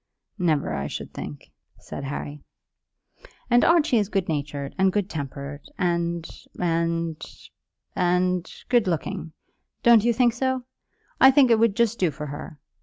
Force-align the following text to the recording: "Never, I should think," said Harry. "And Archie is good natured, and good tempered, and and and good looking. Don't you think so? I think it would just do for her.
"Never, 0.39 0.73
I 0.73 0.87
should 0.87 1.13
think," 1.13 1.51
said 1.77 2.05
Harry. 2.05 2.41
"And 3.51 3.63
Archie 3.63 3.97
is 3.99 4.09
good 4.09 4.27
natured, 4.27 4.73
and 4.79 4.91
good 4.91 5.11
tempered, 5.11 5.69
and 5.77 6.27
and 6.59 7.23
and 7.95 8.51
good 8.69 8.87
looking. 8.87 9.33
Don't 9.83 10.03
you 10.03 10.11
think 10.11 10.33
so? 10.33 10.63
I 11.19 11.29
think 11.29 11.51
it 11.51 11.59
would 11.59 11.75
just 11.75 11.99
do 11.99 12.09
for 12.09 12.25
her. 12.25 12.57